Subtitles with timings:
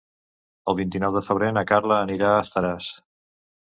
[0.73, 2.93] El vint-i-nou de febrer na Carla anirà a Estaràs.